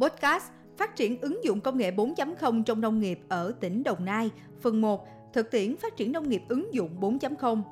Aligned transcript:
Podcast 0.00 0.44
Phát 0.76 0.96
triển 0.96 1.20
ứng 1.20 1.44
dụng 1.44 1.60
công 1.60 1.76
nghệ 1.76 1.90
4.0 1.90 2.62
trong 2.62 2.80
nông 2.80 3.00
nghiệp 3.00 3.20
ở 3.28 3.52
tỉnh 3.60 3.82
Đồng 3.82 4.04
Nai. 4.04 4.30
Phần 4.60 4.80
1 4.80 5.08
Thực 5.32 5.50
tiễn 5.50 5.76
phát 5.76 5.96
triển 5.96 6.12
nông 6.12 6.28
nghiệp 6.28 6.42
ứng 6.48 6.74
dụng 6.74 7.00
4.0 7.00 7.62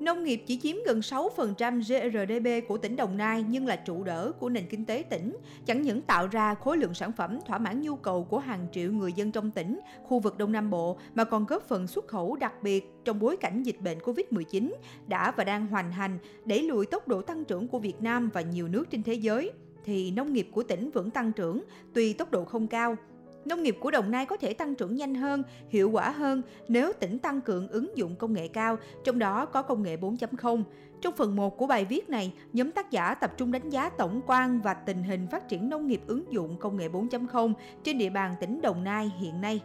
Nông 0.00 0.24
nghiệp 0.24 0.42
chỉ 0.46 0.60
chiếm 0.62 0.76
gần 0.86 1.00
6% 1.00 1.80
GRDP 1.80 2.68
của 2.68 2.78
tỉnh 2.78 2.96
Đồng 2.96 3.16
Nai 3.16 3.44
nhưng 3.48 3.66
là 3.66 3.76
trụ 3.76 4.04
đỡ 4.04 4.32
của 4.38 4.48
nền 4.48 4.66
kinh 4.66 4.84
tế 4.84 5.04
tỉnh, 5.10 5.36
chẳng 5.66 5.82
những 5.82 6.02
tạo 6.02 6.26
ra 6.26 6.54
khối 6.54 6.76
lượng 6.76 6.94
sản 6.94 7.12
phẩm 7.12 7.38
thỏa 7.46 7.58
mãn 7.58 7.80
nhu 7.80 7.96
cầu 7.96 8.24
của 8.24 8.38
hàng 8.38 8.66
triệu 8.72 8.92
người 8.92 9.12
dân 9.12 9.32
trong 9.32 9.50
tỉnh, 9.50 9.80
khu 10.04 10.18
vực 10.18 10.38
Đông 10.38 10.52
Nam 10.52 10.70
Bộ 10.70 10.98
mà 11.14 11.24
còn 11.24 11.46
góp 11.46 11.68
phần 11.68 11.86
xuất 11.86 12.08
khẩu 12.08 12.36
đặc 12.36 12.62
biệt 12.62 12.84
trong 13.04 13.20
bối 13.20 13.36
cảnh 13.36 13.62
dịch 13.62 13.80
bệnh 13.80 13.98
Covid-19 13.98 14.72
đã 15.06 15.30
và 15.36 15.44
đang 15.44 15.66
hoành 15.66 15.92
hành, 15.92 16.18
đẩy 16.44 16.62
lùi 16.62 16.86
tốc 16.86 17.08
độ 17.08 17.22
tăng 17.22 17.44
trưởng 17.44 17.68
của 17.68 17.78
Việt 17.78 18.02
Nam 18.02 18.30
và 18.32 18.40
nhiều 18.40 18.68
nước 18.68 18.90
trên 18.90 19.02
thế 19.02 19.14
giới 19.14 19.52
thì 19.84 20.10
nông 20.10 20.32
nghiệp 20.32 20.48
của 20.52 20.62
tỉnh 20.62 20.90
vẫn 20.90 21.10
tăng 21.10 21.32
trưởng, 21.32 21.64
tuy 21.94 22.12
tốc 22.12 22.30
độ 22.30 22.44
không 22.44 22.66
cao. 22.66 22.96
Nông 23.44 23.62
nghiệp 23.62 23.76
của 23.80 23.90
Đồng 23.90 24.10
Nai 24.10 24.26
có 24.26 24.36
thể 24.36 24.52
tăng 24.54 24.74
trưởng 24.74 24.94
nhanh 24.94 25.14
hơn, 25.14 25.42
hiệu 25.68 25.90
quả 25.90 26.10
hơn 26.10 26.42
nếu 26.68 26.92
tỉnh 26.92 27.18
tăng 27.18 27.40
cường 27.40 27.68
ứng 27.68 27.96
dụng 27.96 28.16
công 28.16 28.32
nghệ 28.32 28.48
cao, 28.48 28.76
trong 29.04 29.18
đó 29.18 29.46
có 29.46 29.62
công 29.62 29.82
nghệ 29.82 29.96
4.0. 29.96 30.62
Trong 31.00 31.14
phần 31.16 31.36
1 31.36 31.58
của 31.58 31.66
bài 31.66 31.84
viết 31.84 32.08
này, 32.08 32.32
nhóm 32.52 32.72
tác 32.72 32.90
giả 32.90 33.14
tập 33.14 33.32
trung 33.36 33.52
đánh 33.52 33.70
giá 33.70 33.88
tổng 33.88 34.20
quan 34.26 34.60
và 34.60 34.74
tình 34.74 35.02
hình 35.02 35.26
phát 35.30 35.48
triển 35.48 35.68
nông 35.68 35.86
nghiệp 35.86 36.00
ứng 36.06 36.32
dụng 36.32 36.56
công 36.58 36.76
nghệ 36.76 36.88
4.0 36.88 37.52
trên 37.82 37.98
địa 37.98 38.10
bàn 38.10 38.34
tỉnh 38.40 38.62
Đồng 38.62 38.84
Nai 38.84 39.12
hiện 39.18 39.40
nay. 39.40 39.60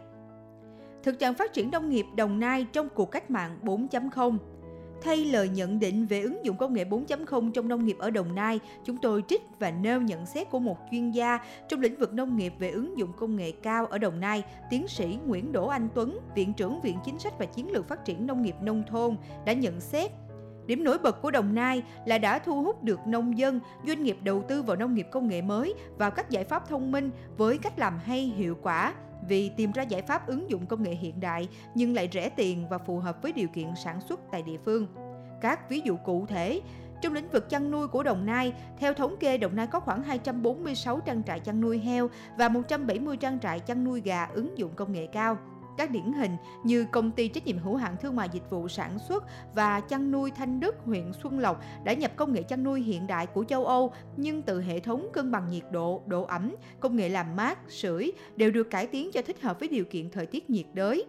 Thực 1.02 1.18
trạng 1.18 1.34
phát 1.34 1.52
triển 1.52 1.70
nông 1.70 1.88
nghiệp 1.88 2.06
Đồng 2.16 2.40
Nai 2.40 2.66
trong 2.72 2.88
cuộc 2.88 3.10
cách 3.10 3.30
mạng 3.30 3.58
4.0 3.62 4.36
Thay 5.02 5.24
lời 5.24 5.48
nhận 5.48 5.78
định 5.78 6.06
về 6.06 6.20
ứng 6.20 6.44
dụng 6.44 6.56
công 6.56 6.74
nghệ 6.74 6.84
4.0 6.84 7.52
trong 7.52 7.68
nông 7.68 7.84
nghiệp 7.84 7.96
ở 7.98 8.10
Đồng 8.10 8.34
Nai, 8.34 8.60
chúng 8.84 8.96
tôi 8.96 9.22
trích 9.28 9.42
và 9.58 9.70
nêu 9.70 10.00
nhận 10.00 10.26
xét 10.26 10.50
của 10.50 10.58
một 10.58 10.78
chuyên 10.90 11.10
gia 11.10 11.38
trong 11.68 11.80
lĩnh 11.80 11.96
vực 11.96 12.12
nông 12.12 12.36
nghiệp 12.36 12.52
về 12.58 12.70
ứng 12.70 12.98
dụng 12.98 13.12
công 13.16 13.36
nghệ 13.36 13.52
cao 13.62 13.86
ở 13.86 13.98
Đồng 13.98 14.20
Nai, 14.20 14.42
tiến 14.70 14.88
sĩ 14.88 15.18
Nguyễn 15.26 15.52
Đỗ 15.52 15.66
Anh 15.66 15.88
Tuấn, 15.94 16.18
Viện 16.34 16.52
trưởng 16.54 16.80
Viện 16.80 16.96
Chính 17.04 17.18
sách 17.18 17.38
và 17.38 17.46
Chiến 17.46 17.70
lược 17.70 17.88
Phát 17.88 18.04
triển 18.04 18.26
Nông 18.26 18.42
nghiệp 18.42 18.54
Nông 18.62 18.82
thôn, 18.88 19.16
đã 19.46 19.52
nhận 19.52 19.80
xét 19.80 20.10
Điểm 20.70 20.84
nổi 20.84 20.98
bật 20.98 21.22
của 21.22 21.30
Đồng 21.30 21.54
Nai 21.54 21.82
là 22.04 22.18
đã 22.18 22.38
thu 22.38 22.62
hút 22.62 22.84
được 22.84 23.06
nông 23.06 23.38
dân, 23.38 23.60
doanh 23.86 24.02
nghiệp 24.02 24.16
đầu 24.22 24.44
tư 24.48 24.62
vào 24.62 24.76
nông 24.76 24.94
nghiệp 24.94 25.06
công 25.10 25.28
nghệ 25.28 25.42
mới 25.42 25.74
vào 25.98 26.10
các 26.10 26.30
giải 26.30 26.44
pháp 26.44 26.68
thông 26.68 26.92
minh 26.92 27.10
với 27.36 27.58
cách 27.58 27.78
làm 27.78 27.98
hay 27.98 28.20
hiệu 28.36 28.56
quả 28.62 28.94
vì 29.28 29.50
tìm 29.56 29.72
ra 29.72 29.82
giải 29.82 30.02
pháp 30.02 30.26
ứng 30.26 30.50
dụng 30.50 30.66
công 30.66 30.82
nghệ 30.82 30.90
hiện 30.90 31.20
đại 31.20 31.48
nhưng 31.74 31.94
lại 31.94 32.08
rẻ 32.12 32.28
tiền 32.28 32.68
và 32.68 32.78
phù 32.78 32.98
hợp 32.98 33.22
với 33.22 33.32
điều 33.32 33.48
kiện 33.48 33.66
sản 33.84 34.00
xuất 34.00 34.20
tại 34.32 34.42
địa 34.42 34.58
phương. 34.64 34.86
Các 35.40 35.70
ví 35.70 35.80
dụ 35.84 35.96
cụ 35.96 36.26
thể, 36.26 36.60
trong 37.02 37.12
lĩnh 37.12 37.28
vực 37.28 37.50
chăn 37.50 37.70
nuôi 37.70 37.88
của 37.88 38.02
Đồng 38.02 38.26
Nai, 38.26 38.52
theo 38.78 38.94
thống 38.94 39.16
kê 39.20 39.38
Đồng 39.38 39.56
Nai 39.56 39.66
có 39.66 39.80
khoảng 39.80 40.02
246 40.02 41.00
trang 41.00 41.22
trại 41.22 41.40
chăn 41.40 41.60
nuôi 41.60 41.78
heo 41.78 42.10
và 42.38 42.48
170 42.48 43.16
trang 43.16 43.40
trại 43.40 43.60
chăn 43.60 43.84
nuôi 43.84 44.00
gà 44.00 44.24
ứng 44.24 44.58
dụng 44.58 44.72
công 44.76 44.92
nghệ 44.92 45.06
cao. 45.06 45.36
Các 45.80 45.90
điển 45.90 46.12
hình 46.12 46.36
như 46.64 46.86
công 46.90 47.10
ty 47.10 47.28
trách 47.28 47.46
nhiệm 47.46 47.58
hữu 47.58 47.76
hạn 47.76 47.96
thương 48.00 48.16
mại 48.16 48.28
dịch 48.32 48.50
vụ 48.50 48.68
sản 48.68 48.98
xuất 49.08 49.24
và 49.54 49.80
chăn 49.80 50.10
nuôi 50.10 50.30
Thanh 50.30 50.60
Đức, 50.60 50.76
huyện 50.84 51.12
Xuân 51.22 51.38
Lộc 51.38 51.62
đã 51.84 51.92
nhập 51.92 52.12
công 52.16 52.32
nghệ 52.32 52.42
chăn 52.42 52.64
nuôi 52.64 52.80
hiện 52.80 53.06
đại 53.06 53.26
của 53.26 53.44
châu 53.44 53.66
Âu 53.66 53.92
nhưng 54.16 54.42
từ 54.42 54.62
hệ 54.62 54.80
thống 54.80 55.08
cân 55.12 55.30
bằng 55.30 55.50
nhiệt 55.50 55.62
độ, 55.72 56.02
độ 56.06 56.22
ẩm, 56.22 56.54
công 56.80 56.96
nghệ 56.96 57.08
làm 57.08 57.36
mát, 57.36 57.58
sưởi 57.68 58.12
đều 58.36 58.50
được 58.50 58.70
cải 58.70 58.86
tiến 58.86 59.12
cho 59.12 59.22
thích 59.22 59.42
hợp 59.42 59.60
với 59.60 59.68
điều 59.68 59.84
kiện 59.84 60.10
thời 60.10 60.26
tiết 60.26 60.50
nhiệt 60.50 60.66
đới. 60.74 61.04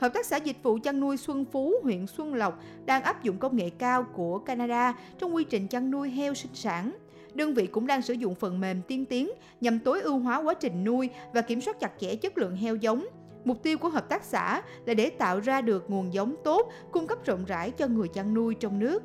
Hợp 0.00 0.08
tác 0.14 0.26
xã 0.26 0.36
dịch 0.36 0.62
vụ 0.62 0.78
chăn 0.82 1.00
nuôi 1.00 1.16
Xuân 1.16 1.44
Phú, 1.44 1.74
huyện 1.82 2.06
Xuân 2.06 2.34
Lộc 2.34 2.60
đang 2.86 3.02
áp 3.02 3.22
dụng 3.22 3.38
công 3.38 3.56
nghệ 3.56 3.70
cao 3.70 4.06
của 4.14 4.38
Canada 4.38 4.94
trong 5.18 5.34
quy 5.34 5.44
trình 5.44 5.68
chăn 5.68 5.90
nuôi 5.90 6.10
heo 6.10 6.34
sinh 6.34 6.54
sản. 6.54 6.92
Đơn 7.34 7.54
vị 7.54 7.66
cũng 7.66 7.86
đang 7.86 8.02
sử 8.02 8.14
dụng 8.14 8.34
phần 8.34 8.60
mềm 8.60 8.82
tiên 8.82 9.04
tiến 9.04 9.30
nhằm 9.60 9.78
tối 9.78 10.00
ưu 10.00 10.18
hóa 10.18 10.38
quá 10.42 10.54
trình 10.54 10.84
nuôi 10.84 11.08
và 11.32 11.40
kiểm 11.40 11.60
soát 11.60 11.80
chặt 11.80 11.92
chẽ 11.98 12.16
chất 12.16 12.38
lượng 12.38 12.56
heo 12.56 12.76
giống, 12.76 13.06
Mục 13.44 13.62
tiêu 13.62 13.78
của 13.78 13.88
hợp 13.88 14.08
tác 14.08 14.24
xã 14.24 14.62
là 14.86 14.94
để 14.94 15.10
tạo 15.10 15.40
ra 15.40 15.60
được 15.60 15.90
nguồn 15.90 16.12
giống 16.12 16.34
tốt, 16.44 16.72
cung 16.92 17.06
cấp 17.06 17.18
rộng 17.24 17.44
rãi 17.44 17.70
cho 17.70 17.86
người 17.86 18.08
chăn 18.08 18.34
nuôi 18.34 18.54
trong 18.54 18.78
nước. 18.78 19.02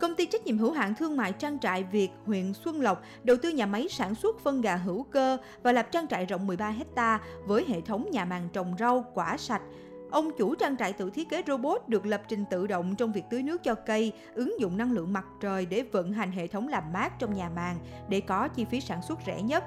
Công 0.00 0.14
ty 0.14 0.26
trách 0.26 0.46
nhiệm 0.46 0.58
hữu 0.58 0.72
hạn 0.72 0.94
thương 0.94 1.16
mại 1.16 1.32
trang 1.32 1.58
trại 1.58 1.84
Việt 1.84 2.10
huyện 2.26 2.52
Xuân 2.54 2.80
Lộc 2.80 3.02
đầu 3.22 3.36
tư 3.42 3.48
nhà 3.48 3.66
máy 3.66 3.86
sản 3.90 4.14
xuất 4.14 4.40
phân 4.40 4.60
gà 4.60 4.76
hữu 4.76 5.02
cơ 5.02 5.36
và 5.62 5.72
lập 5.72 5.88
trang 5.90 6.08
trại 6.08 6.26
rộng 6.26 6.46
13 6.46 6.70
hecta 6.70 7.20
với 7.44 7.64
hệ 7.68 7.80
thống 7.80 8.08
nhà 8.10 8.24
màng 8.24 8.48
trồng 8.52 8.74
rau, 8.78 9.04
quả 9.14 9.36
sạch. 9.36 9.62
Ông 10.10 10.30
chủ 10.38 10.54
trang 10.54 10.76
trại 10.76 10.92
tự 10.92 11.10
thiết 11.10 11.28
kế 11.28 11.42
robot 11.46 11.88
được 11.88 12.06
lập 12.06 12.22
trình 12.28 12.44
tự 12.50 12.66
động 12.66 12.94
trong 12.98 13.12
việc 13.12 13.24
tưới 13.30 13.42
nước 13.42 13.62
cho 13.62 13.74
cây, 13.74 14.12
ứng 14.34 14.60
dụng 14.60 14.76
năng 14.76 14.92
lượng 14.92 15.12
mặt 15.12 15.24
trời 15.40 15.66
để 15.66 15.82
vận 15.82 16.12
hành 16.12 16.32
hệ 16.32 16.46
thống 16.46 16.68
làm 16.68 16.92
mát 16.92 17.18
trong 17.18 17.34
nhà 17.34 17.48
màng 17.48 17.76
để 18.08 18.20
có 18.20 18.48
chi 18.48 18.64
phí 18.64 18.80
sản 18.80 19.02
xuất 19.02 19.18
rẻ 19.26 19.42
nhất. 19.42 19.64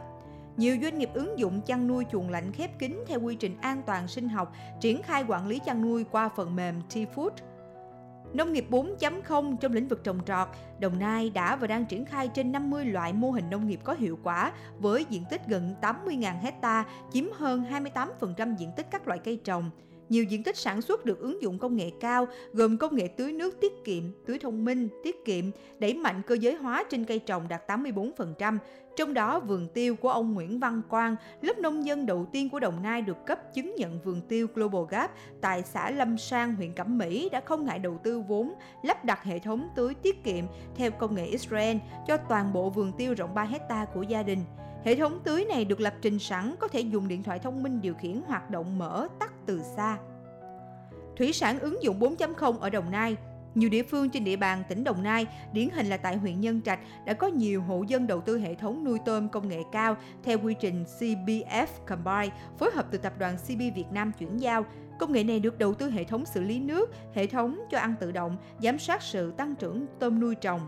Nhiều 0.60 0.78
doanh 0.82 0.98
nghiệp 0.98 1.10
ứng 1.14 1.40
dụng 1.40 1.62
chăn 1.62 1.88
nuôi 1.88 2.06
chuồng 2.12 2.30
lạnh 2.30 2.52
khép 2.52 2.80
kín 2.80 3.04
theo 3.08 3.20
quy 3.20 3.36
trình 3.36 3.58
an 3.62 3.82
toàn 3.86 4.08
sinh 4.08 4.30
học, 4.30 4.54
triển 4.80 5.02
khai 5.02 5.26
quản 5.28 5.48
lý 5.48 5.60
chăn 5.66 5.82
nuôi 5.82 6.06
qua 6.12 6.30
phần 6.30 6.56
mềm 6.56 6.82
T-Food. 6.90 7.30
Nông 8.34 8.54
nghiệp 8.54 8.66
4.0 8.70 9.58
trong 9.58 9.74
lĩnh 9.74 9.88
vực 9.88 10.04
trồng 10.04 10.20
trọt, 10.26 10.48
Đồng 10.80 11.00
Nai 11.00 11.30
đã 11.30 11.56
và 11.56 11.68
đang 11.68 11.86
triển 11.86 12.06
khai 12.06 12.28
trên 12.28 12.52
50 12.52 12.86
loại 12.86 13.14
mô 13.14 13.32
hình 13.32 13.50
nông 13.50 13.68
nghiệp 13.68 13.80
có 13.84 13.94
hiệu 13.94 14.20
quả 14.24 14.52
với 14.80 15.06
diện 15.10 15.24
tích 15.30 15.42
gần 15.48 15.76
80.000 15.82 16.40
hecta, 16.40 16.86
chiếm 17.12 17.26
hơn 17.34 17.66
28% 17.70 18.56
diện 18.56 18.72
tích 18.78 18.88
các 18.92 19.08
loại 19.08 19.20
cây 19.20 19.40
trồng. 19.44 19.70
Nhiều 20.10 20.24
diện 20.24 20.44
tích 20.44 20.58
sản 20.58 20.82
xuất 20.82 21.06
được 21.06 21.20
ứng 21.20 21.42
dụng 21.42 21.60
công 21.60 21.76
nghệ 21.76 21.92
cao, 22.00 22.28
gồm 22.54 22.78
công 22.78 22.96
nghệ 22.96 23.08
tưới 23.08 23.32
nước 23.32 23.60
tiết 23.62 23.74
kiệm, 23.84 24.04
tưới 24.26 24.40
thông 24.40 24.66
minh, 24.66 24.90
tiết 25.04 25.26
kiệm, 25.26 25.46
đẩy 25.80 25.94
mạnh 25.94 26.22
cơ 26.28 26.36
giới 26.36 26.56
hóa 26.56 26.84
trên 26.90 27.06
cây 27.06 27.20
trồng 27.20 27.48
đạt 27.48 27.68
84%. 27.68 28.58
Trong 28.96 29.14
đó, 29.14 29.40
vườn 29.40 29.68
tiêu 29.74 29.96
của 29.96 30.10
ông 30.10 30.34
Nguyễn 30.34 30.60
Văn 30.60 30.82
Quang, 30.90 31.16
lớp 31.42 31.60
nông 31.60 31.86
dân 31.86 32.06
đầu 32.06 32.28
tiên 32.32 32.50
của 32.50 32.60
Đồng 32.60 32.84
Nai 32.84 33.02
được 33.02 33.18
cấp 33.26 33.54
chứng 33.54 33.76
nhận 33.76 34.00
vườn 34.04 34.22
tiêu 34.22 34.48
Global 34.56 34.82
Gap 34.90 35.12
tại 35.42 35.64
xã 35.64 35.92
Lâm 35.92 36.18
Sang, 36.18 36.56
huyện 36.56 36.74
Cẩm 36.74 36.98
Mỹ 36.98 37.30
đã 37.30 37.42
không 37.42 37.66
ngại 37.66 37.80
đầu 37.80 38.00
tư 38.04 38.22
vốn, 38.28 38.54
lắp 38.84 39.06
đặt 39.06 39.24
hệ 39.24 39.40
thống 39.40 39.70
tưới 39.76 39.94
tiết 39.94 40.24
kiệm 40.24 40.46
theo 40.76 40.92
công 40.92 41.16
nghệ 41.16 41.26
Israel 41.26 41.78
cho 42.08 42.18
toàn 42.18 42.54
bộ 42.54 42.70
vườn 42.70 42.92
tiêu 42.98 43.14
rộng 43.14 43.34
3 43.34 43.44
hecta 43.44 43.86
của 43.94 44.02
gia 44.02 44.24
đình. 44.24 44.40
Hệ 44.84 44.96
thống 44.96 45.20
tưới 45.24 45.46
này 45.46 45.66
được 45.66 45.80
lập 45.80 45.94
trình 46.02 46.20
sẵn 46.20 46.56
có 46.60 46.68
thể 46.68 46.80
dùng 46.80 47.08
điện 47.08 47.24
thoại 47.24 47.40
thông 47.40 47.64
minh 47.64 47.82
điều 47.82 47.94
khiển 47.94 48.22
hoạt 48.28 48.50
động 48.50 48.78
mở 48.78 49.08
tắt 49.20 49.39
từ 49.50 49.62
xa. 49.76 49.98
Thủy 51.18 51.34
sản 51.34 51.60
ứng 51.60 51.84
dụng 51.84 52.00
4.0 52.00 52.60
ở 52.60 52.70
Đồng 52.70 52.92
Nai 52.92 53.16
nhiều 53.56 53.70
địa 53.70 53.84
phương 53.84 54.10
trên 54.10 54.24
địa 54.24 54.36
bàn 54.36 54.64
tỉnh 54.70 54.84
Đồng 54.84 55.04
Nai, 55.04 55.28
điển 55.54 55.70
hình 55.70 55.86
là 55.86 55.98
tại 55.98 56.18
huyện 56.18 56.42
Nhân 56.42 56.62
Trạch, 56.62 56.80
đã 57.06 57.14
có 57.14 57.28
nhiều 57.28 57.62
hộ 57.62 57.84
dân 57.88 58.08
đầu 58.08 58.22
tư 58.22 58.40
hệ 58.40 58.56
thống 58.56 58.84
nuôi 58.84 59.00
tôm 59.06 59.30
công 59.30 59.48
nghệ 59.48 59.62
cao 59.72 59.98
theo 60.24 60.38
quy 60.40 60.56
trình 60.60 60.84
CBF 61.00 61.68
Combine, 61.88 62.36
phối 62.58 62.72
hợp 62.72 62.86
từ 62.92 62.98
tập 62.98 63.14
đoàn 63.20 63.38
CB 63.38 63.60
Việt 63.76 63.92
Nam 63.92 64.12
chuyển 64.20 64.38
giao. 64.38 64.66
Công 65.00 65.12
nghệ 65.12 65.24
này 65.24 65.40
được 65.40 65.58
đầu 65.58 65.74
tư 65.74 65.90
hệ 65.90 66.04
thống 66.04 66.26
xử 66.26 66.42
lý 66.42 66.60
nước, 66.60 66.94
hệ 67.14 67.28
thống 67.28 67.60
cho 67.72 67.80
ăn 67.80 67.96
tự 68.00 68.12
động, 68.12 68.38
giám 68.64 68.80
sát 68.80 69.02
sự 69.02 69.32
tăng 69.32 69.56
trưởng 69.56 69.86
tôm 70.00 70.20
nuôi 70.20 70.36
trồng. 70.36 70.62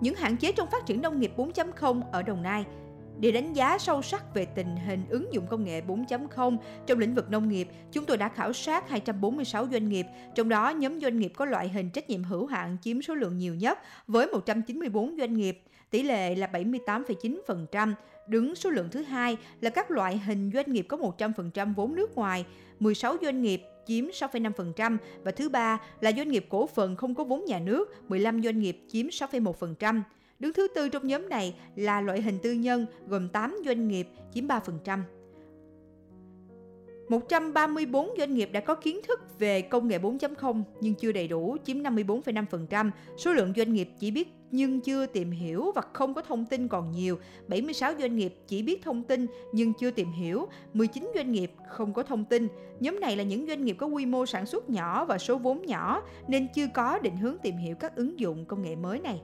Những 0.00 0.14
hạn 0.14 0.36
chế 0.36 0.52
trong 0.52 0.70
phát 0.70 0.86
triển 0.86 1.02
nông 1.02 1.20
nghiệp 1.20 1.32
4.0 1.36 2.02
ở 2.12 2.22
Đồng 2.22 2.42
Nai– 2.42 2.64
để 3.20 3.32
đánh 3.32 3.52
giá 3.52 3.78
sâu 3.78 4.02
sắc 4.02 4.34
về 4.34 4.44
tình 4.44 4.76
hình 4.76 5.02
ứng 5.08 5.32
dụng 5.32 5.46
công 5.46 5.64
nghệ 5.64 5.80
4.0 5.80 6.56
trong 6.86 6.98
lĩnh 6.98 7.14
vực 7.14 7.30
nông 7.30 7.48
nghiệp, 7.48 7.68
chúng 7.92 8.04
tôi 8.04 8.16
đã 8.16 8.28
khảo 8.28 8.52
sát 8.52 8.88
246 8.88 9.66
doanh 9.72 9.88
nghiệp, 9.88 10.06
trong 10.34 10.48
đó 10.48 10.70
nhóm 10.70 11.00
doanh 11.00 11.18
nghiệp 11.18 11.32
có 11.36 11.44
loại 11.44 11.68
hình 11.68 11.90
trách 11.90 12.10
nhiệm 12.10 12.24
hữu 12.24 12.46
hạn 12.46 12.76
chiếm 12.82 13.02
số 13.02 13.14
lượng 13.14 13.38
nhiều 13.38 13.54
nhất 13.54 13.78
với 14.06 14.26
194 14.26 15.16
doanh 15.18 15.34
nghiệp, 15.34 15.62
tỷ 15.90 16.02
lệ 16.02 16.34
là 16.34 16.46
78,9%. 16.52 17.92
Đứng 18.26 18.54
số 18.54 18.70
lượng 18.70 18.88
thứ 18.90 19.02
hai 19.02 19.36
là 19.60 19.70
các 19.70 19.90
loại 19.90 20.18
hình 20.18 20.50
doanh 20.54 20.72
nghiệp 20.72 20.86
có 20.88 20.96
100% 20.96 21.74
vốn 21.74 21.94
nước 21.94 22.16
ngoài, 22.16 22.44
16 22.80 23.16
doanh 23.22 23.42
nghiệp 23.42 23.62
chiếm 23.86 24.04
6,5% 24.04 24.96
và 25.22 25.30
thứ 25.30 25.48
ba 25.48 25.80
là 26.00 26.12
doanh 26.16 26.28
nghiệp 26.28 26.46
cổ 26.48 26.66
phần 26.66 26.96
không 26.96 27.14
có 27.14 27.24
vốn 27.24 27.44
nhà 27.44 27.58
nước, 27.58 28.08
15 28.08 28.42
doanh 28.42 28.58
nghiệp 28.58 28.78
chiếm 28.88 29.06
6,1%. 29.06 30.02
Đứng 30.42 30.52
thứ 30.52 30.68
tư 30.74 30.88
trong 30.88 31.06
nhóm 31.06 31.28
này 31.28 31.54
là 31.76 32.00
loại 32.00 32.22
hình 32.22 32.38
tư 32.42 32.52
nhân 32.52 32.86
gồm 33.06 33.28
8 33.28 33.56
doanh 33.64 33.88
nghiệp 33.88 34.08
chiếm 34.34 34.46
3%. 34.46 34.98
134 37.08 38.10
doanh 38.18 38.34
nghiệp 38.34 38.48
đã 38.52 38.60
có 38.60 38.74
kiến 38.74 39.00
thức 39.08 39.38
về 39.38 39.62
công 39.62 39.88
nghệ 39.88 39.98
4.0 39.98 40.62
nhưng 40.80 40.94
chưa 40.94 41.12
đầy 41.12 41.28
đủ, 41.28 41.56
chiếm 41.64 41.82
54,5%. 41.82 42.90
Số 43.16 43.32
lượng 43.32 43.52
doanh 43.56 43.72
nghiệp 43.72 43.88
chỉ 43.98 44.10
biết 44.10 44.28
nhưng 44.50 44.80
chưa 44.80 45.06
tìm 45.06 45.30
hiểu 45.30 45.72
và 45.74 45.82
không 45.92 46.14
có 46.14 46.22
thông 46.22 46.46
tin 46.46 46.68
còn 46.68 46.90
nhiều. 46.90 47.18
76 47.48 47.92
doanh 48.00 48.16
nghiệp 48.16 48.34
chỉ 48.46 48.62
biết 48.62 48.82
thông 48.82 49.02
tin 49.02 49.26
nhưng 49.52 49.72
chưa 49.80 49.90
tìm 49.90 50.12
hiểu. 50.12 50.48
19 50.74 51.10
doanh 51.14 51.32
nghiệp 51.32 51.52
không 51.70 51.92
có 51.92 52.02
thông 52.02 52.24
tin. 52.24 52.48
Nhóm 52.80 53.00
này 53.00 53.16
là 53.16 53.22
những 53.22 53.46
doanh 53.46 53.64
nghiệp 53.64 53.76
có 53.78 53.86
quy 53.86 54.06
mô 54.06 54.26
sản 54.26 54.46
xuất 54.46 54.70
nhỏ 54.70 55.04
và 55.04 55.18
số 55.18 55.38
vốn 55.38 55.66
nhỏ 55.66 56.02
nên 56.28 56.48
chưa 56.54 56.66
có 56.74 56.98
định 56.98 57.16
hướng 57.16 57.36
tìm 57.42 57.56
hiểu 57.56 57.76
các 57.76 57.96
ứng 57.96 58.20
dụng 58.20 58.44
công 58.44 58.62
nghệ 58.62 58.76
mới 58.76 59.00
này. 59.00 59.20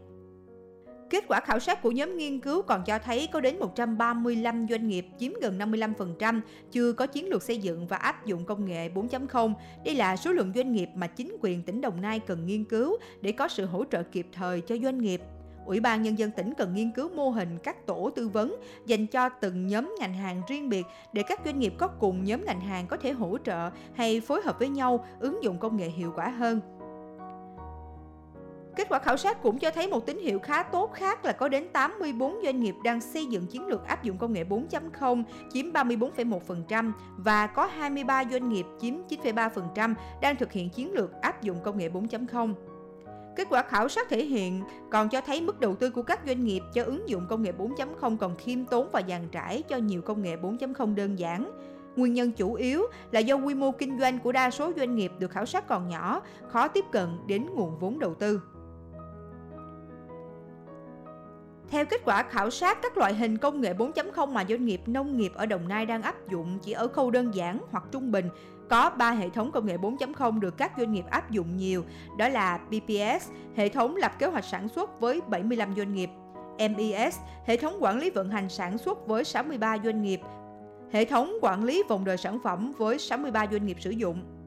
Kết 1.11 1.25
quả 1.29 1.41
khảo 1.41 1.59
sát 1.59 1.83
của 1.83 1.91
nhóm 1.91 2.17
nghiên 2.17 2.41
cứu 2.41 2.63
còn 2.63 2.85
cho 2.85 2.99
thấy 2.99 3.29
có 3.33 3.41
đến 3.41 3.59
135 3.59 4.67
doanh 4.71 4.89
nghiệp 4.89 5.07
chiếm 5.19 5.33
gần 5.41 5.59
55% 5.59 6.41
chưa 6.73 6.93
có 6.93 7.07
chiến 7.07 7.29
lược 7.29 7.43
xây 7.43 7.59
dựng 7.59 7.87
và 7.87 7.97
áp 7.97 8.27
dụng 8.27 8.45
công 8.45 8.65
nghệ 8.65 8.89
4.0. 8.95 9.53
Đây 9.85 9.95
là 9.95 10.17
số 10.17 10.33
lượng 10.33 10.53
doanh 10.55 10.73
nghiệp 10.73 10.89
mà 10.95 11.07
chính 11.07 11.37
quyền 11.41 11.63
tỉnh 11.63 11.81
Đồng 11.81 12.01
Nai 12.01 12.21
cần 12.21 12.47
nghiên 12.47 12.65
cứu 12.65 12.97
để 13.21 13.33
có 13.33 13.49
sự 13.49 13.67
hỗ 13.67 13.85
trợ 13.85 14.03
kịp 14.03 14.27
thời 14.33 14.61
cho 14.61 14.77
doanh 14.83 14.99
nghiệp. 14.99 15.21
Ủy 15.67 15.81
ban 15.81 16.03
Nhân 16.03 16.19
dân 16.19 16.31
tỉnh 16.31 16.55
cần 16.55 16.75
nghiên 16.75 16.91
cứu 16.91 17.09
mô 17.09 17.31
hình 17.31 17.59
các 17.63 17.87
tổ 17.87 18.11
tư 18.17 18.29
vấn 18.29 18.57
dành 18.87 19.07
cho 19.07 19.29
từng 19.29 19.67
nhóm 19.67 19.95
ngành 20.01 20.15
hàng 20.15 20.43
riêng 20.49 20.69
biệt 20.69 20.87
để 21.13 21.23
các 21.23 21.41
doanh 21.45 21.59
nghiệp 21.59 21.75
có 21.79 21.89
cùng 21.89 22.25
nhóm 22.25 22.45
ngành 22.45 22.61
hàng 22.61 22.87
có 22.87 22.97
thể 22.97 23.13
hỗ 23.13 23.39
trợ 23.45 23.71
hay 23.95 24.21
phối 24.21 24.43
hợp 24.43 24.59
với 24.59 24.69
nhau 24.69 25.07
ứng 25.21 25.43
dụng 25.43 25.59
công 25.59 25.77
nghệ 25.77 25.89
hiệu 25.89 26.13
quả 26.17 26.29
hơn. 26.29 26.78
Kết 28.79 28.89
quả 28.89 28.99
khảo 28.99 29.17
sát 29.17 29.43
cũng 29.43 29.59
cho 29.59 29.71
thấy 29.71 29.87
một 29.89 30.07
tín 30.07 30.19
hiệu 30.19 30.39
khá 30.39 30.63
tốt 30.63 30.93
khác 30.95 31.25
là 31.25 31.33
có 31.33 31.49
đến 31.49 31.69
84 31.73 32.41
doanh 32.45 32.61
nghiệp 32.61 32.75
đang 32.85 33.01
xây 33.01 33.27
dựng 33.27 33.47
chiến 33.47 33.67
lược 33.67 33.87
áp 33.87 34.03
dụng 34.03 34.19
công 34.19 34.33
nghệ 34.33 34.45
4.0 34.45 35.23
chiếm 35.53 35.73
34,1% 35.73 36.93
và 37.17 37.47
có 37.47 37.67
23 37.67 38.25
doanh 38.31 38.49
nghiệp 38.49 38.67
chiếm 38.81 38.95
9,3% 39.09 39.95
đang 40.23 40.37
thực 40.37 40.53
hiện 40.53 40.71
chiến 40.71 40.93
lược 40.93 41.13
áp 41.13 41.43
dụng 41.43 41.57
công 41.65 41.79
nghệ 41.79 41.89
4.0. 41.89 42.55
Kết 43.37 43.47
quả 43.51 43.63
khảo 43.63 43.89
sát 43.89 44.09
thể 44.09 44.25
hiện 44.25 44.63
còn 44.91 45.09
cho 45.09 45.21
thấy 45.21 45.41
mức 45.41 45.61
đầu 45.61 45.75
tư 45.75 45.91
của 45.91 46.03
các 46.03 46.21
doanh 46.27 46.45
nghiệp 46.45 46.63
cho 46.75 46.85
ứng 46.85 47.09
dụng 47.09 47.27
công 47.29 47.43
nghệ 47.43 47.53
4.0 47.59 48.17
còn 48.17 48.37
khiêm 48.37 48.65
tốn 48.65 48.89
và 48.93 49.03
dàn 49.09 49.29
trải 49.33 49.63
cho 49.63 49.77
nhiều 49.77 50.03
công 50.03 50.23
nghệ 50.23 50.37
4.0 50.37 50.95
đơn 50.95 51.19
giản. 51.19 51.51
Nguyên 51.97 52.15
nhân 52.15 52.33
chủ 52.33 52.55
yếu 52.55 52.83
là 53.11 53.21
do 53.21 53.35
quy 53.35 53.55
mô 53.55 53.73
kinh 53.73 53.99
doanh 53.99 54.19
của 54.19 54.33
đa 54.33 54.51
số 54.51 54.73
doanh 54.77 54.95
nghiệp 54.95 55.13
được 55.19 55.31
khảo 55.31 55.47
sát 55.47 55.69
còn 55.69 55.89
nhỏ, 55.89 56.23
khó 56.49 56.69
tiếp 56.69 56.85
cận 56.93 57.09
đến 57.27 57.47
nguồn 57.55 57.79
vốn 57.79 57.99
đầu 57.99 58.15
tư. 58.15 58.41
Theo 61.71 61.85
kết 61.85 62.01
quả 62.05 62.23
khảo 62.23 62.51
sát, 62.51 62.79
các 62.83 62.99
loại 62.99 63.15
hình 63.15 63.39
công 63.39 63.61
nghệ 63.61 63.75
4.0 63.75 64.33
mà 64.33 64.45
doanh 64.49 64.65
nghiệp 64.65 64.81
nông 64.87 65.17
nghiệp 65.17 65.33
ở 65.35 65.47
Đồng 65.47 65.69
Nai 65.69 65.87
đang 65.87 66.03
áp 66.03 66.29
dụng 66.31 66.59
chỉ 66.63 66.73
ở 66.73 66.89
khâu 66.89 67.11
đơn 67.11 67.35
giản 67.35 67.61
hoặc 67.71 67.85
trung 67.93 68.13
bình. 68.13 68.29
Có 68.71 68.91
3 68.91 69.11
hệ 69.11 69.29
thống 69.29 69.53
công 69.53 69.67
nghệ 69.67 69.77
4.0 69.77 70.41
được 70.41 70.57
các 70.57 70.73
doanh 70.79 70.93
nghiệp 70.93 71.05
áp 71.11 71.31
dụng 71.31 71.57
nhiều, 71.57 71.85
đó 72.19 72.29
là 72.29 72.59
BPS, 72.71 73.31
hệ 73.57 73.69
thống 73.69 73.97
lập 73.97 74.13
kế 74.19 74.27
hoạch 74.27 74.45
sản 74.45 74.69
xuất 74.69 75.01
với 75.01 75.21
75 75.29 75.75
doanh 75.77 75.95
nghiệp, 75.95 76.11
MES, 76.59 77.17
hệ 77.47 77.57
thống 77.57 77.77
quản 77.81 77.99
lý 77.99 78.11
vận 78.11 78.31
hành 78.31 78.49
sản 78.49 78.79
xuất 78.79 79.07
với 79.07 79.25
63 79.25 79.77
doanh 79.85 80.03
nghiệp, 80.03 80.21
hệ 80.93 81.05
thống 81.05 81.33
quản 81.43 81.65
lý 81.65 81.83
vòng 81.89 82.05
đời 82.05 82.17
sản 82.17 82.39
phẩm 82.45 82.73
với 82.79 82.99
63 82.99 83.47
doanh 83.53 83.67
nghiệp 83.67 83.77
sử 83.81 83.91
dụng. 83.91 84.38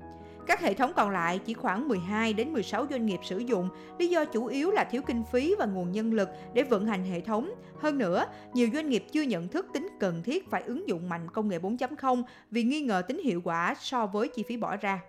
Các 0.47 0.59
hệ 0.59 0.73
thống 0.73 0.91
còn 0.95 1.09
lại 1.09 1.39
chỉ 1.39 1.53
khoảng 1.53 1.87
12 1.87 2.33
đến 2.33 2.53
16 2.53 2.85
doanh 2.89 3.05
nghiệp 3.05 3.19
sử 3.23 3.37
dụng, 3.37 3.69
lý 3.99 4.07
do 4.07 4.25
chủ 4.25 4.45
yếu 4.45 4.71
là 4.71 4.83
thiếu 4.83 5.01
kinh 5.01 5.23
phí 5.31 5.55
và 5.59 5.65
nguồn 5.65 5.91
nhân 5.91 6.13
lực 6.13 6.29
để 6.53 6.63
vận 6.63 6.85
hành 6.85 7.03
hệ 7.03 7.21
thống. 7.21 7.53
Hơn 7.79 7.97
nữa, 7.97 8.25
nhiều 8.53 8.69
doanh 8.73 8.89
nghiệp 8.89 9.05
chưa 9.11 9.21
nhận 9.21 9.47
thức 9.47 9.67
tính 9.73 9.87
cần 9.99 10.23
thiết 10.23 10.49
phải 10.49 10.63
ứng 10.65 10.87
dụng 10.87 11.09
mạnh 11.09 11.27
công 11.33 11.47
nghệ 11.47 11.59
4.0 11.59 12.23
vì 12.51 12.63
nghi 12.63 12.81
ngờ 12.81 13.01
tính 13.07 13.21
hiệu 13.23 13.41
quả 13.43 13.75
so 13.79 14.05
với 14.05 14.27
chi 14.27 14.43
phí 14.47 14.57
bỏ 14.57 14.77
ra. 14.77 15.01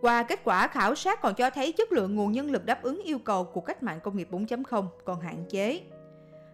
Qua 0.00 0.22
kết 0.22 0.40
quả 0.44 0.66
khảo 0.68 0.94
sát 0.94 1.20
còn 1.22 1.34
cho 1.34 1.50
thấy 1.50 1.72
chất 1.72 1.92
lượng 1.92 2.14
nguồn 2.14 2.32
nhân 2.32 2.50
lực 2.50 2.66
đáp 2.66 2.82
ứng 2.82 3.02
yêu 3.02 3.18
cầu 3.18 3.44
của 3.44 3.60
cách 3.60 3.82
mạng 3.82 4.00
công 4.02 4.16
nghiệp 4.16 4.28
4.0 4.30 4.86
còn 5.04 5.20
hạn 5.20 5.44
chế. 5.48 5.80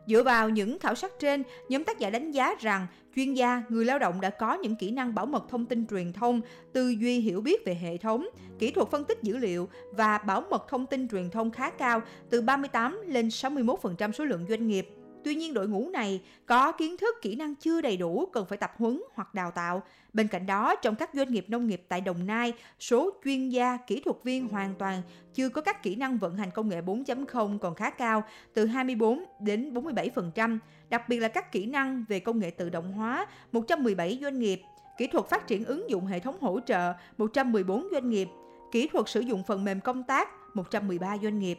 Dựa 0.07 0.23
vào 0.23 0.49
những 0.49 0.79
khảo 0.79 0.95
sát 0.95 1.13
trên, 1.19 1.43
nhóm 1.69 1.85
tác 1.85 1.99
giả 1.99 2.11
đánh 2.11 2.31
giá 2.31 2.55
rằng 2.61 2.87
chuyên 3.17 3.35
gia, 3.35 3.63
người 3.69 3.85
lao 3.85 3.99
động 3.99 4.21
đã 4.21 4.31
có 4.31 4.55
những 4.55 4.77
kỹ 4.77 4.91
năng 4.91 5.15
bảo 5.15 5.27
mật 5.27 5.45
thông 5.49 5.67
tin 5.67 5.87
truyền 5.87 6.13
thông, 6.13 6.41
tư 6.73 6.89
duy 6.89 7.21
hiểu 7.21 7.41
biết 7.41 7.65
về 7.65 7.75
hệ 7.75 7.97
thống, 7.97 8.29
kỹ 8.59 8.71
thuật 8.71 8.89
phân 8.89 9.05
tích 9.05 9.23
dữ 9.23 9.37
liệu 9.37 9.69
và 9.93 10.19
bảo 10.19 10.45
mật 10.51 10.67
thông 10.69 10.87
tin 10.87 11.09
truyền 11.09 11.31
thông 11.31 11.51
khá 11.51 11.71
cao, 11.71 12.03
từ 12.31 12.43
38 12.43 13.01
lên 13.07 13.29
61% 13.29 14.13
số 14.13 14.25
lượng 14.25 14.47
doanh 14.49 14.67
nghiệp. 14.67 14.96
Tuy 15.27 15.35
nhiên 15.35 15.55
đội 15.55 15.69
ngũ 15.69 15.89
này 15.91 16.23
có 16.47 16.73
kiến 16.73 16.97
thức 16.97 17.15
kỹ 17.23 17.37
năng 17.37 17.55
chưa 17.55 17.81
đầy 17.81 17.97
đủ 17.97 18.27
cần 18.33 18.47
phải 18.47 18.59
tập 18.59 18.73
huấn 18.79 19.03
hoặc 19.15 19.35
đào 19.35 19.51
tạo. 19.51 19.83
Bên 20.13 20.29
cạnh 20.29 20.47
đó, 20.47 20.77
trong 20.77 20.95
các 20.95 21.11
doanh 21.13 21.33
nghiệp 21.33 21.45
nông 21.49 21.67
nghiệp 21.67 21.83
tại 21.89 22.01
Đồng 22.01 22.27
Nai, 22.27 22.53
số 22.81 23.11
chuyên 23.25 23.49
gia, 23.49 23.77
kỹ 23.77 24.01
thuật 24.05 24.17
viên 24.25 24.49
hoàn 24.49 24.75
toàn 24.75 25.03
chưa 25.35 25.49
có 25.49 25.61
các 25.61 25.83
kỹ 25.83 25.95
năng 25.95 26.19
vận 26.19 26.37
hành 26.37 26.51
công 26.51 26.69
nghệ 26.69 26.81
4.0 26.81 27.59
còn 27.59 27.75
khá 27.75 27.91
cao, 27.91 28.23
từ 28.55 28.67
24 28.67 29.25
đến 29.41 29.75
47%, 29.75 30.59
đặc 30.89 31.09
biệt 31.09 31.19
là 31.19 31.29
các 31.29 31.53
kỹ 31.53 31.67
năng 31.67 32.05
về 32.09 32.21
công 32.21 32.39
nghệ 32.39 32.51
tự 32.51 32.71
động 32.71 32.93
hóa, 32.93 33.27
117 33.53 34.19
doanh 34.23 34.39
nghiệp, 34.39 34.61
kỹ 34.99 35.07
thuật 35.07 35.27
phát 35.27 35.47
triển 35.47 35.65
ứng 35.65 35.91
dụng 35.91 36.07
hệ 36.07 36.21
thống 36.21 36.37
hỗ 36.41 36.61
trợ, 36.67 36.93
114 37.19 37.89
doanh 37.93 38.11
nghiệp, 38.11 38.29
kỹ 38.73 38.89
thuật 38.93 39.09
sử 39.09 39.21
dụng 39.21 39.43
phần 39.47 39.65
mềm 39.65 39.81
công 39.81 40.03
tác, 40.03 40.29
113 40.55 41.17
doanh 41.23 41.39
nghiệp. 41.39 41.59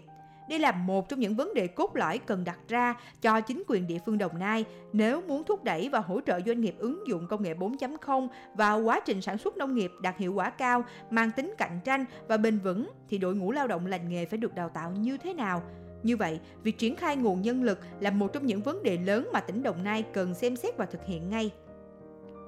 Đây 0.50 0.60
là 0.60 0.72
một 0.72 1.10
trong 1.10 1.20
những 1.20 1.36
vấn 1.36 1.54
đề 1.54 1.68
cốt 1.68 1.96
lõi 1.96 2.18
cần 2.18 2.44
đặt 2.44 2.60
ra 2.68 2.96
cho 3.22 3.42
chính 3.42 3.64
quyền 3.68 3.88
địa 3.88 3.98
phương 4.06 4.18
Đồng 4.18 4.40
Nai 4.40 4.66
nếu 4.94 5.22
muốn 5.22 5.44
thúc 5.44 5.64
đẩy 5.64 5.90
và 5.90 6.00
hỗ 6.00 6.22
trợ 6.22 6.40
doanh 6.46 6.62
nghiệp 6.62 6.76
ứng 6.80 7.08
dụng 7.08 7.28
công 7.28 7.44
nghệ 7.44 7.54
4.0 7.54 8.28
vào 8.56 8.80
quá 8.80 9.00
trình 9.06 9.22
sản 9.22 9.38
xuất 9.38 9.58
nông 9.58 9.76
nghiệp 9.76 9.92
đạt 10.02 10.18
hiệu 10.18 10.34
quả 10.34 10.50
cao, 10.50 10.84
mang 11.10 11.32
tính 11.32 11.54
cạnh 11.58 11.80
tranh 11.84 12.06
và 12.28 12.38
bền 12.38 12.60
vững 12.60 12.90
thì 13.10 13.18
đội 13.18 13.36
ngũ 13.36 13.52
lao 13.52 13.68
động 13.68 13.86
lành 13.86 14.10
nghề 14.10 14.26
phải 14.26 14.38
được 14.38 14.56
đào 14.56 14.70
tạo 14.70 14.92
như 14.92 15.18
thế 15.18 15.34
nào? 15.34 15.64
Như 16.04 16.18
vậy, 16.18 16.40
việc 16.64 16.78
triển 16.78 16.96
khai 16.96 17.16
nguồn 17.16 17.42
nhân 17.42 17.64
lực 17.64 17.80
là 18.00 18.12
một 18.12 18.34
trong 18.34 18.46
những 18.46 18.62
vấn 18.62 18.84
đề 18.84 18.98
lớn 18.98 19.30
mà 19.34 19.40
tỉnh 19.40 19.64
Đồng 19.64 19.84
Nai 19.84 20.04
cần 20.14 20.34
xem 20.34 20.56
xét 20.56 20.78
và 20.78 20.86
thực 20.86 21.06
hiện 21.06 21.30
ngay. 21.30 21.52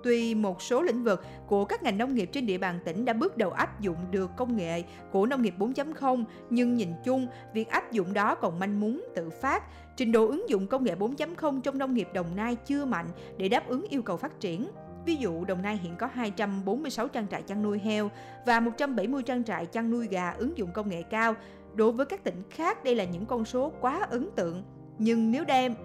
Tuy 0.03 0.35
một 0.35 0.61
số 0.61 0.81
lĩnh 0.81 1.03
vực 1.03 1.23
của 1.47 1.65
các 1.65 1.83
ngành 1.83 1.97
nông 1.97 2.15
nghiệp 2.15 2.29
trên 2.31 2.45
địa 2.45 2.57
bàn 2.57 2.79
tỉnh 2.85 3.05
đã 3.05 3.13
bước 3.13 3.37
đầu 3.37 3.51
áp 3.51 3.81
dụng 3.81 3.97
được 4.11 4.31
công 4.37 4.57
nghệ 4.57 4.83
của 5.11 5.25
nông 5.25 5.41
nghiệp 5.41 5.53
4.0, 5.59 6.23
nhưng 6.49 6.75
nhìn 6.75 6.89
chung, 7.03 7.27
việc 7.53 7.69
áp 7.69 7.91
dụng 7.91 8.13
đó 8.13 8.35
còn 8.35 8.59
manh 8.59 8.79
mún, 8.79 9.01
tự 9.15 9.29
phát. 9.29 9.63
Trình 9.97 10.11
độ 10.11 10.27
ứng 10.27 10.49
dụng 10.49 10.67
công 10.67 10.83
nghệ 10.83 10.95
4.0 10.95 11.61
trong 11.61 11.77
nông 11.77 11.93
nghiệp 11.93 12.07
Đồng 12.13 12.35
Nai 12.35 12.55
chưa 12.55 12.85
mạnh 12.85 13.07
để 13.37 13.49
đáp 13.49 13.67
ứng 13.67 13.85
yêu 13.89 14.01
cầu 14.01 14.17
phát 14.17 14.39
triển. 14.39 14.69
Ví 15.05 15.15
dụ, 15.15 15.45
Đồng 15.45 15.61
Nai 15.61 15.77
hiện 15.77 15.95
có 15.95 16.07
246 16.13 17.07
trang 17.07 17.27
trại 17.27 17.41
chăn 17.41 17.63
nuôi 17.63 17.79
heo 17.79 18.11
và 18.45 18.59
170 18.59 19.23
trang 19.23 19.43
trại 19.43 19.65
chăn 19.65 19.91
nuôi 19.91 20.07
gà 20.07 20.31
ứng 20.31 20.57
dụng 20.57 20.71
công 20.73 20.89
nghệ 20.89 21.01
cao. 21.01 21.35
Đối 21.75 21.91
với 21.91 22.05
các 22.05 22.23
tỉnh 22.23 22.43
khác, 22.49 22.83
đây 22.83 22.95
là 22.95 23.03
những 23.03 23.25
con 23.25 23.45
số 23.45 23.71
quá 23.81 24.07
ấn 24.09 24.29
tượng. 24.35 24.63
Nhưng 24.97 25.31
nếu 25.31 25.45
đem 25.45 25.75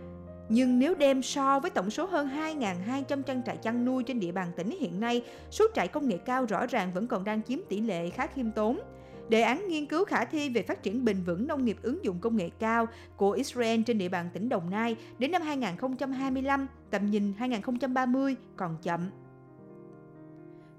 nhưng 0.49 0.79
nếu 0.79 0.95
đem 0.95 1.23
so 1.23 1.61
với 1.61 1.71
tổng 1.71 1.91
số 1.91 2.07
hơn 2.07 2.29
2.200 2.29 3.23
trang 3.23 3.43
trại 3.47 3.57
chăn 3.57 3.85
nuôi 3.85 4.03
trên 4.03 4.21
địa 4.21 4.33
bàn 4.33 4.53
tỉnh 4.57 4.71
hiện 4.81 5.01
nay, 5.01 5.23
số 5.51 5.65
trại 5.75 5.89
công 5.89 6.09
nghệ 6.09 6.19
cao 6.19 6.47
rõ 6.47 6.67
ràng 6.67 6.93
vẫn 6.95 7.07
còn 7.07 7.25
đang 7.25 7.43
chiếm 7.43 7.59
tỷ 7.69 7.81
lệ 7.81 8.11
khá 8.11 8.27
khiêm 8.27 8.51
tốn. 8.51 8.81
Đề 9.29 9.41
án 9.41 9.69
nghiên 9.69 9.87
cứu 9.87 10.05
khả 10.05 10.25
thi 10.25 10.49
về 10.49 10.63
phát 10.63 10.83
triển 10.83 11.05
bền 11.05 11.23
vững 11.23 11.47
nông 11.47 11.65
nghiệp 11.65 11.77
ứng 11.83 12.05
dụng 12.05 12.19
công 12.21 12.37
nghệ 12.37 12.51
cao 12.59 12.87
của 13.17 13.31
Israel 13.31 13.83
trên 13.83 13.99
địa 13.99 14.09
bàn 14.09 14.29
tỉnh 14.33 14.49
Đồng 14.49 14.71
Nai 14.71 14.97
đến 15.19 15.31
năm 15.31 15.43
2025, 15.43 16.67
tầm 16.91 17.11
nhìn 17.11 17.33
2030 17.39 18.37
còn 18.57 18.77
chậm. 18.83 19.11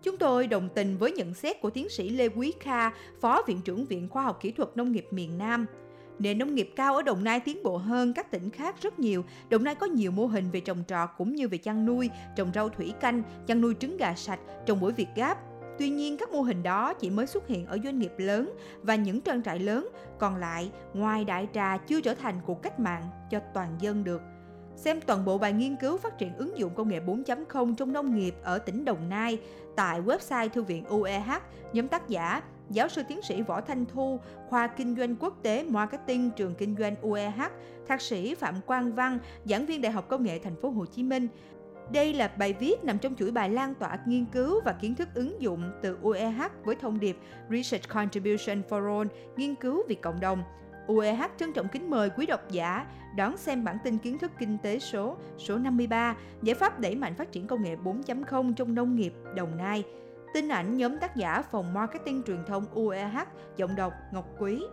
Chúng 0.03 0.17
tôi 0.17 0.47
đồng 0.47 0.69
tình 0.75 0.97
với 0.97 1.11
nhận 1.11 1.33
xét 1.33 1.61
của 1.61 1.69
tiến 1.69 1.89
sĩ 1.89 2.09
Lê 2.09 2.29
Quý 2.29 2.53
Kha, 2.59 2.89
Phó 3.21 3.41
Viện 3.47 3.61
trưởng 3.65 3.85
Viện 3.85 4.09
Khoa 4.09 4.23
học 4.23 4.39
Kỹ 4.41 4.51
thuật 4.51 4.69
Nông 4.75 4.91
nghiệp 4.91 5.07
miền 5.11 5.37
Nam– 5.37 5.65
Nền 6.19 6.37
nông 6.37 6.55
nghiệp 6.55 6.69
cao 6.75 6.95
ở 6.95 7.01
Đồng 7.01 7.23
Nai 7.23 7.39
tiến 7.39 7.63
bộ 7.63 7.77
hơn 7.77 8.13
các 8.13 8.31
tỉnh 8.31 8.49
khác 8.49 8.75
rất 8.81 8.99
nhiều. 8.99 9.25
Đồng 9.49 9.63
Nai 9.63 9.75
có 9.75 9.85
nhiều 9.85 10.11
mô 10.11 10.25
hình 10.25 10.51
về 10.51 10.59
trồng 10.59 10.83
trọt 10.87 11.09
cũng 11.17 11.35
như 11.35 11.47
về 11.47 11.57
chăn 11.57 11.85
nuôi, 11.85 12.09
trồng 12.35 12.51
rau 12.53 12.69
thủy 12.69 12.93
canh, 12.99 13.23
chăn 13.47 13.61
nuôi 13.61 13.75
trứng 13.79 13.97
gà 13.97 14.13
sạch, 14.15 14.39
trồng 14.65 14.79
bưởi 14.79 14.91
Việt 14.91 15.07
Gáp. 15.15 15.37
Tuy 15.79 15.89
nhiên 15.89 16.17
các 16.17 16.31
mô 16.31 16.41
hình 16.41 16.63
đó 16.63 16.93
chỉ 16.93 17.09
mới 17.09 17.27
xuất 17.27 17.47
hiện 17.47 17.65
ở 17.65 17.77
doanh 17.83 17.99
nghiệp 17.99 18.13
lớn 18.17 18.53
và 18.81 18.95
những 18.95 19.21
trang 19.21 19.43
trại 19.43 19.59
lớn, 19.59 19.89
còn 20.19 20.35
lại 20.35 20.71
ngoài 20.93 21.25
đại 21.25 21.47
trà 21.53 21.77
chưa 21.77 22.01
trở 22.01 22.15
thành 22.15 22.41
cuộc 22.45 22.61
cách 22.61 22.79
mạng 22.79 23.03
cho 23.31 23.39
toàn 23.53 23.77
dân 23.79 24.03
được. 24.03 24.21
Xem 24.75 25.01
toàn 25.01 25.25
bộ 25.25 25.37
bài 25.37 25.53
nghiên 25.53 25.75
cứu 25.75 25.97
phát 25.97 26.17
triển 26.17 26.37
ứng 26.37 26.57
dụng 26.57 26.75
công 26.75 26.89
nghệ 26.89 26.99
4.0 26.99 27.75
trong 27.75 27.93
nông 27.93 28.15
nghiệp 28.15 28.35
ở 28.43 28.57
tỉnh 28.57 28.85
Đồng 28.85 29.09
Nai 29.09 29.39
tại 29.75 30.01
website 30.01 30.49
Thư 30.49 30.63
viện 30.63 30.85
UEH, 30.85 31.41
nhóm 31.73 31.87
tác 31.87 32.09
giả 32.09 32.41
giáo 32.69 32.87
sư 32.87 33.01
tiến 33.07 33.21
sĩ 33.21 33.41
Võ 33.41 33.61
Thanh 33.61 33.85
Thu, 33.85 34.19
khoa 34.49 34.67
Kinh 34.67 34.95
doanh 34.95 35.15
Quốc 35.15 35.37
tế 35.43 35.63
Marketing 35.63 36.31
trường 36.31 36.55
Kinh 36.55 36.75
doanh 36.79 36.95
UEH, 37.01 37.41
thạc 37.87 38.01
sĩ 38.01 38.35
Phạm 38.35 38.61
Quang 38.61 38.95
Văn, 38.95 39.19
giảng 39.45 39.65
viên 39.65 39.81
Đại 39.81 39.91
học 39.91 40.07
Công 40.07 40.23
nghệ 40.23 40.39
Thành 40.39 40.55
phố 40.55 40.69
Hồ 40.69 40.85
Chí 40.85 41.03
Minh. 41.03 41.27
Đây 41.91 42.13
là 42.13 42.27
bài 42.27 42.53
viết 42.53 42.83
nằm 42.83 42.97
trong 42.97 43.15
chuỗi 43.15 43.31
bài 43.31 43.49
lan 43.49 43.73
tỏa 43.75 43.99
nghiên 44.05 44.25
cứu 44.25 44.61
và 44.65 44.73
kiến 44.81 44.95
thức 44.95 45.09
ứng 45.13 45.41
dụng 45.41 45.71
từ 45.81 45.97
UEH 46.01 46.41
với 46.63 46.75
thông 46.75 46.99
điệp 46.99 47.17
Research 47.49 47.89
Contribution 47.89 48.61
for 48.69 48.97
All, 48.97 49.07
nghiên 49.37 49.55
cứu 49.55 49.83
vì 49.87 49.95
cộng 49.95 50.19
đồng. 50.19 50.43
UEH 50.87 51.21
trân 51.37 51.53
trọng 51.53 51.67
kính 51.67 51.89
mời 51.89 52.09
quý 52.09 52.25
độc 52.25 52.51
giả 52.51 52.85
đón 53.15 53.37
xem 53.37 53.63
bản 53.63 53.77
tin 53.83 53.97
kiến 53.97 54.17
thức 54.19 54.31
kinh 54.39 54.57
tế 54.57 54.79
số 54.79 55.17
số 55.37 55.57
53, 55.57 56.15
giải 56.41 56.55
pháp 56.55 56.79
đẩy 56.79 56.95
mạnh 56.95 57.15
phát 57.15 57.31
triển 57.31 57.47
công 57.47 57.63
nghệ 57.63 57.75
4.0 57.83 58.53
trong 58.53 58.75
nông 58.75 58.95
nghiệp 58.95 59.13
Đồng 59.35 59.57
Nai. 59.57 59.83
Tin 60.35 60.49
ảnh 60.49 60.77
nhóm 60.77 60.99
tác 60.99 61.15
giả 61.15 61.41
phòng 61.51 61.73
marketing 61.73 62.23
truyền 62.27 62.43
thông 62.47 62.65
UEH, 62.73 63.17
giọng 63.57 63.75
đọc 63.75 63.93
Ngọc 64.13 64.25
Quý. 64.39 64.63